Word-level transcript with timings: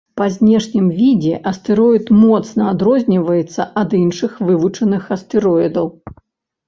Па 0.19 0.25
знешнім 0.35 0.87
відзе 1.01 1.33
астэроід 1.51 2.05
моцна 2.23 2.63
адрозніваецца 2.73 3.61
ад 3.85 3.89
іншых 4.01 4.31
вывучаных 4.51 5.03
астэроідаў. 5.17 5.85